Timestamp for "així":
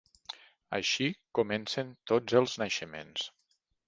0.77-1.09